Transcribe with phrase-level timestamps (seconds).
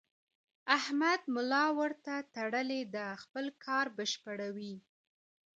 [0.77, 4.75] احمد ملا ورته تړلې ده؛ خپل کار بشپړوي.